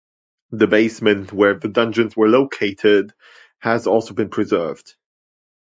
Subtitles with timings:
[0.49, 3.13] The basement where the dungeons were located
[3.59, 4.95] has also been preserved.